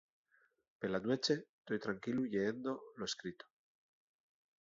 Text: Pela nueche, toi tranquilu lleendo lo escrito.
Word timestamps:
Pela 0.79 0.99
nueche, 1.05 1.35
toi 1.65 1.79
tranquilu 1.85 2.23
lleendo 2.33 2.71
lo 2.97 3.05
escrito. 3.09 3.45